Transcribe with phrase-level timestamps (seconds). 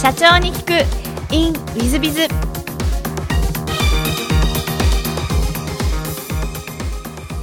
[0.00, 1.34] 社長に聞く。
[1.34, 2.28] In ウィズビズ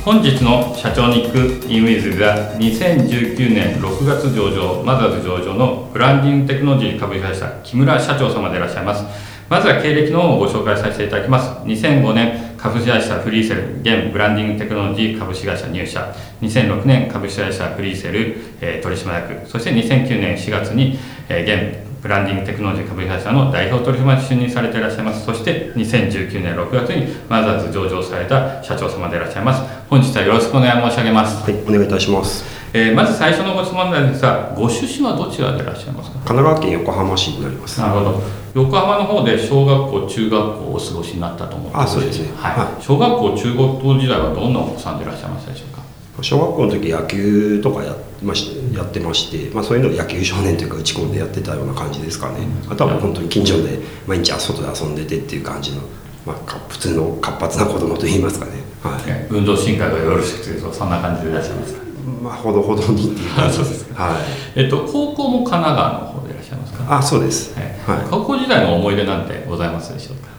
[0.06, 9.03] 本日の社長に聞くインウィズが2019年6月上場マザーズ上場のブランディングテクノロジー株式会社木村社長様でいらっしゃいます。
[9.49, 11.49] まずは経歴の方をご紹介させていただきます。
[11.65, 16.16] 2005年株式会社フリーセル現ブランディングテクノロジー株式会社入社。
[16.41, 19.45] 2006年株式会社フリーセル、えー、取締役。
[19.48, 20.98] そして2009年4月に、
[21.30, 25.26] えー、現ブランディングテクノロジー株式会社の代表取締役就任されていらっしゃいます。
[25.26, 29.64] そして2019年6月にマザーズ上場された社長様でいらっしゃいます。
[29.90, 31.41] 本日はよろしくお願い申し上げます。
[31.44, 32.45] はいお願いいたします。
[32.73, 36.20] えー、まず最初のご質問なんですがご出身はどちらでいらっしゃいますか？
[36.26, 37.81] 神奈川県横浜市になります。
[37.81, 38.22] なるほど。
[38.53, 42.30] 横浜の方で小学校中学校をお過ごしになったと思ってあそうですね。
[42.38, 45.84] はい、はい、小学校中学校時代はどんなお子さんでいらっしゃいましたでしょうか？
[46.21, 55.81] 小学校の時野球とかやましやってまして、まあ、そういうのを野球少年というか打ち込んでやってたような感じですかね、あとはもう本当に近所で毎日外で遊んでてっていう感じの、
[56.25, 56.35] まあ、
[56.69, 61.85] 普通の活発な子供といいますかね、はい、運動神経がよろしくてそんな感じでいらっしゃいますか？
[62.22, 63.94] まあほどほどにっていう感じです。
[63.94, 64.19] は
[64.55, 64.59] い。
[64.59, 66.97] えっと、高校も神奈川の方でいらっしゃいますか？
[66.97, 70.29] あそうです、はい、高校時代の思い出なんてございますでしょうか？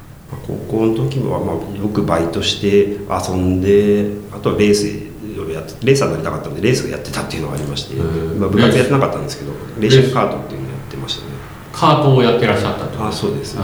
[0.47, 5.06] 高校の時は、まあ、よくバイトして遊んであとはレース
[5.57, 11.33] やレーサーになりたかったんでレースをやってたっていうのがありまして、まあ、部活やってなかったんですけどレーシングカートっていうのをやってましたね。
[11.73, 13.57] カートをやってらっしゃったってあそうです。
[13.57, 13.63] へえ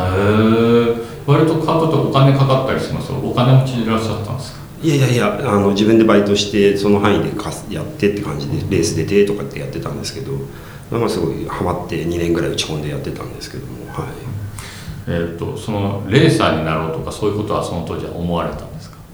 [1.24, 3.12] 割とカートってお金かかったりします？
[3.12, 4.62] お金持ちでいらっしゃったんですか？
[4.82, 10.32] いやいやいやあの自分でバイトしてその範囲でかやってって感じでレース出てとかってやってたんですけど、
[10.90, 14.08] まあ、すごいハマって2年ぐらい打ち込んでやってたんですけどもはい。
[15.06, 18.64] えーと、とそのレーサーになろうとかそういうことはその当時は思われた？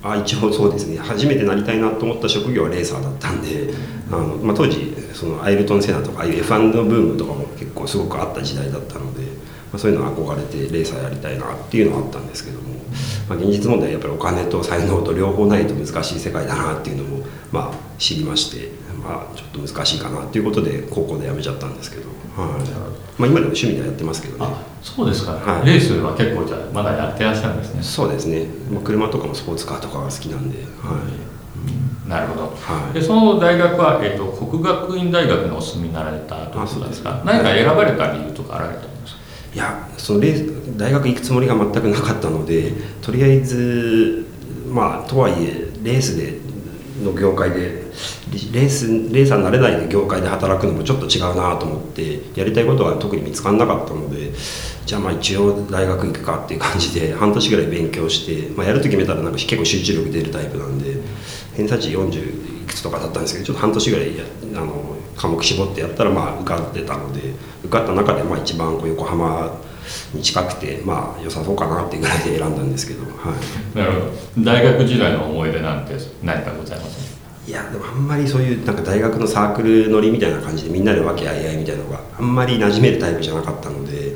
[0.03, 0.99] あ一応そうですね。
[0.99, 3.73] 初めてなりたいなと思った職業はレーサーだったんで、
[4.11, 9.29] あのまあ、当時そのアイルトン・セナとかああいう F1 のブームとかも結構すごくあった時代だったので、ま
[9.75, 12.78] あ、そういうの憧れてレーサーやりたいなっていうのはあったんですけども、
[13.29, 18.71] まあ、現実問題やっぱりお金と才能と両方ないと難しい世界だなっていうのも、まあ、知りまして、
[19.03, 23.21] まあ、ちょっと難しいかなっていうことで高校で辞めちゃったんですけど、はい。
[23.21, 24.55] まあ、今でも趣味ではやってますけどね。
[24.83, 27.83] そうですか、はい、レースは結構じゃまだやってらっしゃるんですね。
[27.83, 30.67] そうですね、まあ、車とかもスポーツカーとかが好きなんで、はい。
[32.05, 37.21] うん、なるほど、はい、でその大学は、えーと、国学院大学にお住みになられたということですか。
[37.25, 38.98] 何か選ばれた理由とかあられたんですか？
[39.55, 42.73] いやそのレー大学行くつもりが全くなかったので
[43.03, 44.27] とりあえず
[44.69, 46.39] まあとはいえレースで
[47.03, 47.89] の業界で
[48.53, 54.33] レースレーサーになれない業界で働くのもちょっと違うなと思ってやりたいことが特に見つからなかったので
[54.85, 60.97] じゃあまあ一応大学行くかっていう感じで半年ぐらい勉強して、まあ、やると決めたらなんか結構集中力出るタイプなんで
[61.55, 64.11] 偏差値40つとかだったんですけどちょっと半年ぐらい
[64.55, 67.35] あの科目絞ってやったらまあ受かってたので
[67.65, 69.59] 受かった中でまあ一番こう横浜
[70.15, 73.35] に近くてまあ良さそうかなっていうぐらいで選んだんですけど、は
[73.75, 74.13] い、なるほど。
[74.45, 77.18] 大学時代の思い出なんて何かございます
[77.49, 84.15] いやでもあんまりそういうなんか大学のサークル乗りみたいな感じでみんなで和気あいあいみたいなのがあんまり馴染めるタイプじゃなかったので、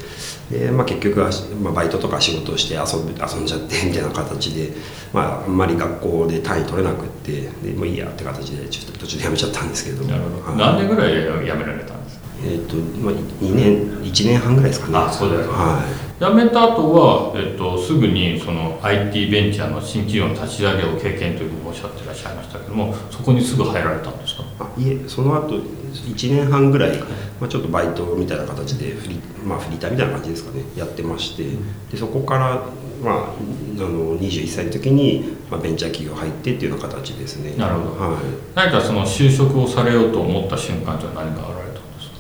[0.50, 1.30] でまあ、結局は、
[1.62, 4.74] まあ、バイトとか仕事をして遊遊んじゃってみたいな形で、
[5.14, 11.16] まあ、あんまり学校で単位取れなくってでもういいやって形でちょっと途中で辞めちゃったんですけどなるほど、何年ぐらい辞
[11.56, 12.22] められたんですか？
[12.44, 14.98] えーとまあ、2年1年半ぐらいですかね。
[14.98, 24.44] あそうですはい辞めた後は、えっと、すぐにその IT ベンチャーの新企業の立ち上げを経験というふうにおっしゃってらっしゃいましたけどもそこにすぐ入られたんですか？
[24.60, 26.96] あいえその後1年半ぐらい、
[27.40, 31.44] まあ、ちょっとバイトみたいな形でフリ,、まあ、フリーターみたいな感じですかねやってまして
[31.90, 32.62] でそこから、
[33.02, 37.56] まあ、あの21歳の時に、まあ、ベンチャー企業入ってっていうような形ですね。
[37.56, 38.22] なるほど、はい、
[38.54, 42.16] 何かその就職をされようと思った瞬間というのは何かあられたんですか？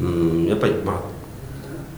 [0.00, 1.11] うんやっぱりまあ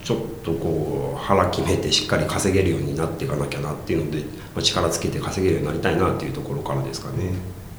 [0.05, 4.19] ちょっとこう腹決めてしっかり稼げるようになっていかなきゃなっていうので、
[4.55, 7.33] まあ、力つけて稼げるようになりたいなっていうところからですかね。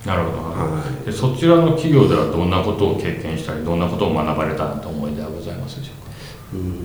[0.05, 6.11] なるほど、はい、でそちらの企業ではどんなことを経験したりどんなことを学ばれたなと思いではございますでしょうか？
[6.53, 6.84] うんま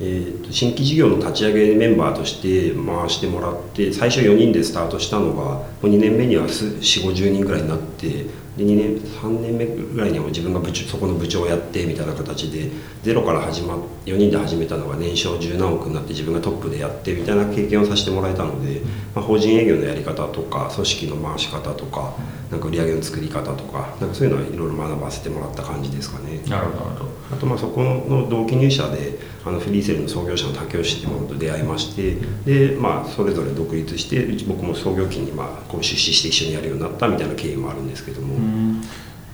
[0.00, 8.26] えーと、新規事業の立ち上げメンバーとして回してもらって最初4人でスタートしたのがもう2年目には4 5 0人ぐらいになって
[8.56, 12.70] で2年3年目ぐらいには自分が部長そこの部長をやってみたいな形で
[13.02, 13.74] ゼロから始ま
[14.06, 18.80] 4人で始めたのが年商10何億になって自分がトップでやってみたいな経験をさせてもらえたので、
[19.14, 22.14] まあ、法人営業のやり方とか組織の回し方とか
[22.50, 26.40] なんか売り上げの作り方とかなんかそういうのはいろいろ学ばせてもらった感じですかね。
[26.48, 38.34] なるほどあとまあそこの同期入社であのフリーセルの創業者の竹吉ってものと出会いましてで、まあ、それぞれ独立して僕も創業期にまあこう出資して一緒にやるようになったみたいな経緯もあるんですけども。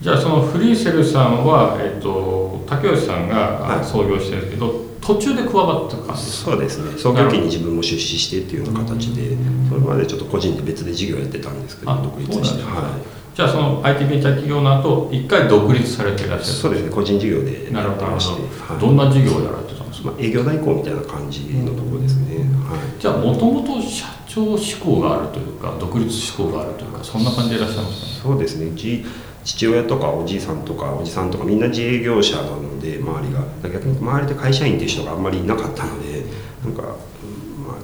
[0.01, 3.85] じゃあそのフリーセルさんは、えっと、竹吉さんがはい。
[3.85, 6.99] 創業してるけど、途中で加わった感じそうですね。
[6.99, 9.37] 創業期に自分も出資してっていうような形で
[9.69, 12.62] それまでちょっと個人で別で事業やってたんですけどあ独立して。
[12.62, 12.99] は
[13.35, 16.91] じゃあその IT ベンチャー企業の後一回独立されていらっいしゃるそうですね。
[16.91, 18.81] 個人事業でなるほどなるやってましほてど、はい。
[18.81, 19.69] どんな事業をやられて
[20.05, 23.00] まあ、営業代行みたいな感じのところですね、はい。
[23.00, 28.29] じゃあもともと社長志向があるというか独立志向があるというかそんな感じでいらっしゃいますか？
[28.29, 28.67] ねそうですね。
[28.67, 29.05] うち
[29.44, 36.25] 父親とかおじいさんとかおじさんとかみんな自営業者なので周りが逆に周りで会社員っていう人があんまりいなかったので
[36.62, 37.76] なんか、うんまあ、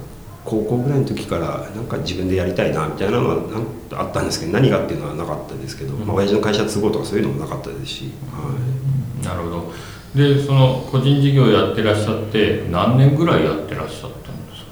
[0.44, 3.36] 高校ぐらいの時からなんか自分でやりたいなみたいなのは
[3.92, 8.54] あったんですけど何がっていうのはなかったですけど、まあ親父の会社都合とかそういうのもなかったですし、は
[9.22, 9.72] い、なるほど
[10.14, 14.70] でその個人事業やってらっしゃって何年ぐらいやってらっしゃったんですか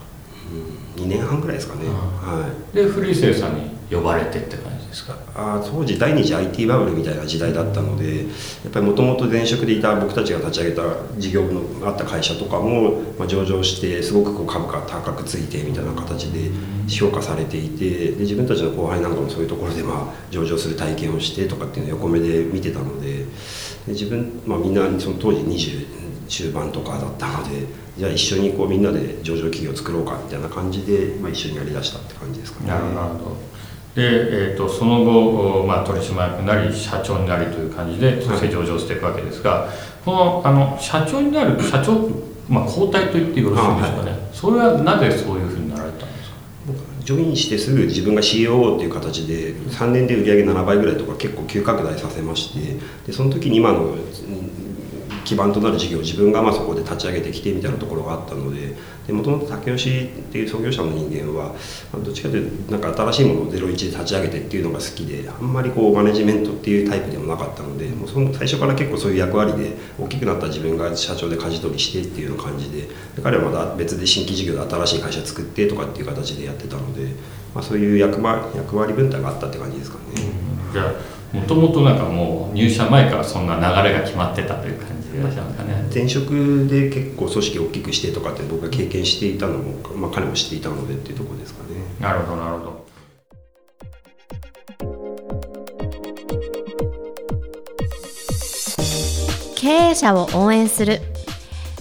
[0.97, 5.17] ？2年半ぐらいですかね、あはい、でフリーセルさんに呼ばれてって感じですか？
[5.35, 8.23] あー当時第二次 IT バブルみたいな時代だったのでや
[8.69, 10.83] っぱりもともと前職でいた僕たちが立ち上げた
[11.19, 16.51] 事業部のあった会社とかも、まあ、上場してすごくこう株価が高くついてみたいな形で
[16.89, 23.27] 評価されていてで自分たちの後輩なんかもそういうところでまあ上場する体験をしてとかっていうのを横目で見てたので
[23.87, 27.67] で自分、まあ、みんなその当時20中盤とかだったので
[27.97, 32.69] じゃあ一緒にこうみんなで上場企業を作ろうかみたいな感じで、まあ、一緒にやりだしたって感じですかね。
[32.69, 33.55] なるほど。
[33.95, 34.03] で、
[34.51, 39.69] えー、とその後、おまあ、取締役になり社長になりという感じでそして上場していくわけですが、
[40.05, 42.11] このあの社長になる社長、
[42.49, 45.34] まあ、交代と言ってよろしいんですかね、それはなぜそう
[47.05, 53.95] ジョインしてすぐ自分が COO っていう形で3年で売り上げ7倍ぐらいとか結構急拡大させましてでその時に今の
[55.25, 58.77] 基盤となる事業を自分がまあそこで立ち上げてきてみたいなところがあったので
[59.13, 61.55] もともと竹吉っていう創業者の人間は
[61.93, 72.89] どっちかというとなんか新しいものを01で立ち上げてっていうのが好きであんまりこうマネジメントっていうタイプでもなかったのでもうその最初から結構そういう役割で大きくなった自分が社長で舵取りしてっていうような感じで
[73.23, 77.13] 彼はまだ別で新規事業で新しい会社作ってとかっていう形でやってたので、
[77.55, 80.05] まあ、そういう役割役割分担があったって感じですかね。
[80.73, 80.95] じゃ
[81.35, 91.71] もともとなんかもう入社前からそんな流れが決まってたという感じでいらっしゃいますかね前職で結構組織を大きくしてとかって僕が経験していたのも、まあ、彼も知っていたのでっていうところですかね。
[92.01, 92.85] なるほどなるほど。
[99.57, 101.01] 経営者を応援する。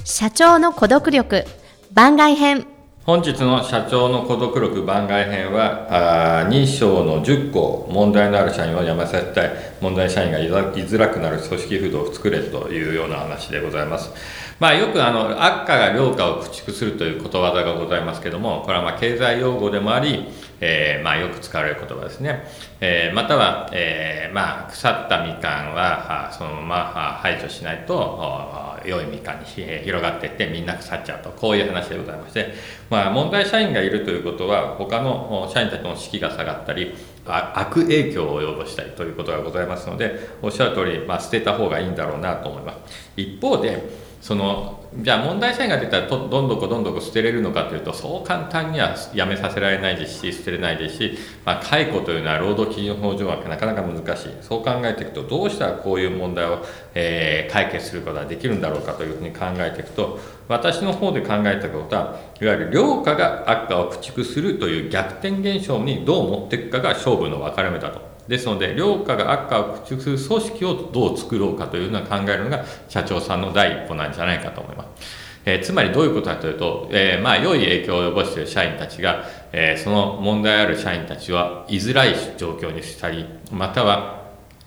[0.06, 1.44] 社長の孤独力。
[1.91, 2.68] 番外編。
[3.06, 9.51] 本日の社長の孤独力番外編はあー2章の10項問題のある社員を辞めさせたい
[9.83, 14.12] 問題社員がいざ居づらくなる組織風土を作れというような話でございます。
[14.57, 20.30] まあよくあの悪化が良化を駆逐するということわざがございますけどもこれはまあ経済用語でもあり、
[20.65, 22.48] えーまあよく使われる言葉ですね、
[22.80, 31.30] えーまたは、えーまあ腐ったみかんはそのまま排除しないと良いみかんに広がっていってみんな腐っちゃうと。
[31.31, 32.54] こういう話でございまして、
[32.89, 36.94] まあ、問題社員がいるということは他の社員たちの士気が下がったり
[37.25, 43.12] 悪影響を及ぼしたりということがございますのでおっしゃる通り、まあ、捨てた方がいいんだろうなと思います。
[43.15, 56.64] 一方でそのじゃあ問題社員が出たらとどんどこどんどこ捨てれるのかというとそう簡単にはやめさせられないですし捨てれないですし、まあ、解雇というのは労働基準法上はなかなか難しいそう考えていくとどうしたらこういう問題を、
[56.96, 68.12] えー解決することができるんだろうかというふうに考えていくと私の方で考えたことはいわゆる良化が悪化を駆逐するという逆転現象にどう持っていくかが勝負の分かれ目だと。
[68.27, 75.24] ですので、良化が悪化を駆逐する組織をどう作ろうかというのは考えるのが社長さんの第一歩なんじゃないかと思います。
[75.46, 84.23] えーつまりどういうことかというと、えーまあ、良い影響を及ぼしている社員たちが、えーその問題ある社員たちは居づらい状況にしたり、または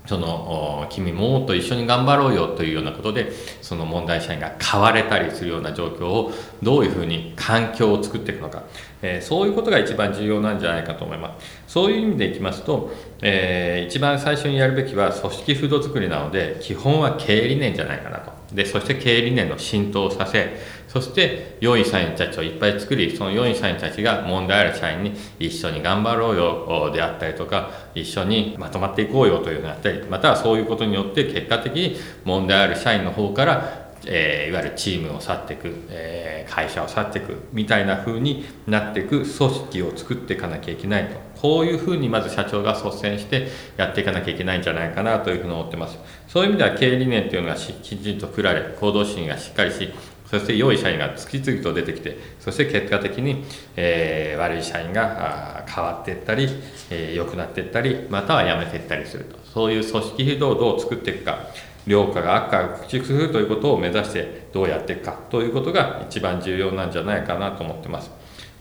[0.07, 6.33] その君ももっと一緒に頑張ろうよというようなことでその問題社員が買われたりするような状況を
[6.63, 8.63] どういうふうに環境を作っていくのか、
[9.03, 11.73] えーそういうことが一番重要なんじゃないかと思います。
[11.73, 12.91] そういう意味でいきますと、
[13.23, 18.36] えー一番最初にやるべきは組織風土作りなので基本は経営理念じゃないかなと。
[18.53, 20.57] でそして経営理念の浸透をさせ
[20.88, 41.17] そして良い社員たちをいっぱい作りその良い社員たちが問題ある社員に一緒に頑張ろうよであったりとか一緒にまとまっていこうよというのがあったりまたはそういうことによって結果的に問題ある社員の方からえーいわゆるチームを去っていく、えー会社を去っていくみたいな風になっていく組織を作っていかなきゃいけないと。
[41.41, 45.99] こういう風にまず社長が率先してやっていかなきゃいけないんじゃないかなというふうに思ってます。
[46.29, 49.91] そういう意味では経営理念っていうのがきちんと作られ行動心がしっかりし
[50.31, 53.45] そして良い社員が次々と出てきてそして結果的に、
[53.77, 56.49] えー悪い社員が変わっていったり、
[56.91, 59.37] えー良くなっていったりまたは辞めていったりすると。
[59.53, 61.39] そういう組織風土をどう作っていくか。
[61.87, 68.11] 良化が悪化を駆逐するということを目指してどうやっていくかということが一番重要なんじゃないかなと思ってます。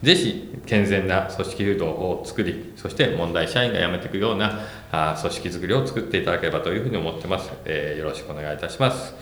[0.03, 4.59] ぜひ健全な組織風土を作り、そして問題社員が辞めていくような
[4.91, 7.51] あ組織づくりを作っていただければというふうに思ってます。
[7.65, 9.15] えー、よろしくお願いいたします。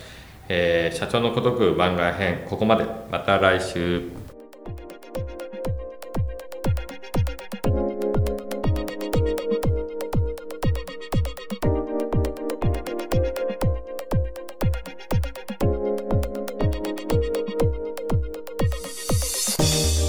[0.49, 2.85] えー、社長の孤独番外編、ここまで。
[3.09, 4.22] また来週。